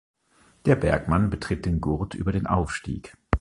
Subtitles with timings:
[0.65, 3.15] Der Bergmann betritt den Gurt über den Aufstieg.